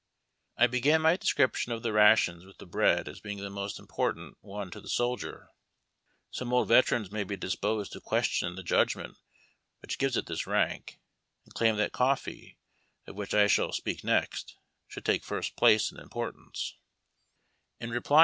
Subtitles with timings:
[0.57, 4.35] I began my description of the rations with the bread as being the most important
[4.41, 5.49] one to the soldier.
[6.31, 9.19] Some old veterans may be disposed to question the judgment
[9.79, 10.97] which gives it this rardc,
[11.45, 12.57] and claim that coffee,
[13.05, 14.55] of which I shall speak next,
[14.87, 16.77] should take first place in importance;
[17.79, 18.19] in reply 122 HABIJ TACK AND COFFEE.